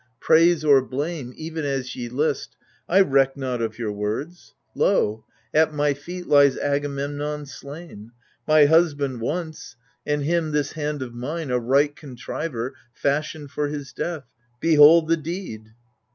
Praise 0.19 0.65
or 0.65 0.81
blame, 0.81 1.31
Even 1.37 1.63
as 1.63 1.95
ye 1.95 2.09
list,— 2.09 2.55
I 2.89 3.01
reck 3.01 3.37
not 3.37 3.61
of 3.61 3.77
your 3.77 3.91
words. 3.91 4.55
Lo 4.73 5.25
I 5.53 5.57
at 5.59 5.75
my 5.75 5.93
feet 5.93 6.25
lies 6.25 6.57
Agamemnon 6.57 7.45
slain. 7.45 8.11
My 8.47 8.65
husband 8.65 9.21
once— 9.21 9.75
and 10.07 10.23
him 10.23 10.53
this 10.53 10.71
hand 10.71 11.03
of 11.03 11.13
mine, 11.13 11.51
A 11.51 11.59
right 11.59 11.95
contriver, 11.95 12.73
fashioned 12.95 13.51
for 13.51 13.67
his 13.67 13.93
death. 13.93 14.25
Behold 14.59 15.07
the 15.07 15.17
deed 15.17 15.65